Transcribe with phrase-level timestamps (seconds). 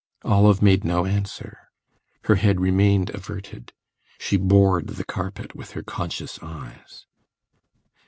[0.23, 1.69] Olive made no answer;
[2.23, 3.71] her head remained averted,
[4.17, 7.05] she bored the carpet with her conscious eyes.